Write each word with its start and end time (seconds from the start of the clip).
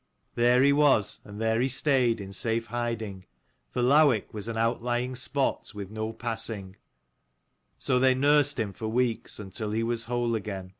There 0.33 0.63
he 0.63 0.73
was 0.73 1.19
and 1.23 1.39
there 1.39 1.61
he 1.61 1.67
stayed 1.67 2.19
in 2.19 2.33
safe 2.33 2.65
hiding, 2.65 3.27
for 3.69 3.83
Lowick 3.83 4.33
was 4.33 4.47
an 4.47 4.57
out 4.57 4.81
lying 4.81 5.15
spot, 5.15 5.71
with 5.75 5.91
no 5.91 6.11
passing: 6.11 6.75
so 7.77 7.99
they 7.99 8.15
nursed 8.15 8.59
him 8.59 8.73
for 8.73 8.87
weeks 8.87 9.37
until 9.37 9.69
he 9.69 9.83
was 9.83 10.05
whole 10.05 10.33
again. 10.33 10.69